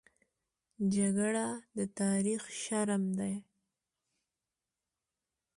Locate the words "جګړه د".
0.93-1.77